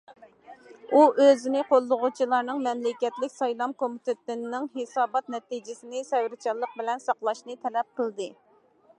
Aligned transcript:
ئۇ 0.91 1.01
ئۆزىنى 1.23 1.59
قوللىغۇچىلارنىڭ 1.73 2.63
مەملىكەتلىك 2.67 3.33
سايلام 3.33 3.75
كومىتېتىنىڭ 3.81 4.65
ھېسابات 4.79 5.29
نەتىجىسىنى 5.35 6.01
سەۋرچانلىق 6.07 6.73
بىلەن 6.81 7.05
ساقلاشنى 7.05 7.57
تەلەپ 7.67 7.93
قىلدى. 8.01 8.31